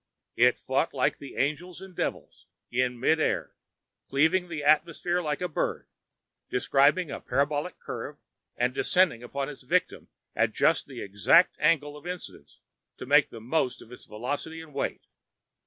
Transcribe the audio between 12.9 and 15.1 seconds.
to make the most of its velocity and weight.